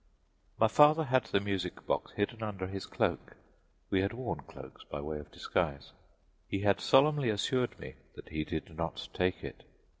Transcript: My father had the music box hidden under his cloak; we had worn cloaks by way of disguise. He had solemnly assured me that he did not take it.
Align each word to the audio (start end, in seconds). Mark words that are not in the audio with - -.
My 0.57 0.67
father 0.67 1.03
had 1.03 1.25
the 1.25 1.39
music 1.39 1.85
box 1.85 2.13
hidden 2.13 2.41
under 2.41 2.65
his 2.65 2.87
cloak; 2.87 3.35
we 3.91 4.01
had 4.01 4.13
worn 4.13 4.39
cloaks 4.39 4.83
by 4.83 4.99
way 4.99 5.19
of 5.19 5.29
disguise. 5.31 5.91
He 6.47 6.61
had 6.61 6.81
solemnly 6.81 7.29
assured 7.29 7.77
me 7.77 7.93
that 8.15 8.29
he 8.29 8.43
did 8.43 8.75
not 8.75 9.09
take 9.13 9.43
it. 9.43 9.63